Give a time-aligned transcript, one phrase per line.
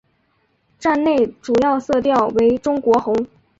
[0.79, 3.27] 站内主要色调为中国红。